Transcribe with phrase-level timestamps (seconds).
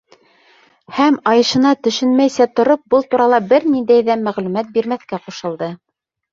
[0.99, 5.73] Һәм айышына төшөнмәйсә тороп, был турала бер ниндәй ҙә мәғлүмәт бирмәҫкә ҡушылды.